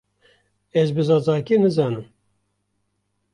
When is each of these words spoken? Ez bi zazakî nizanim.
Ez 0.81 0.89
bi 0.95 1.01
zazakî 1.09 1.57
nizanim. 1.61 2.05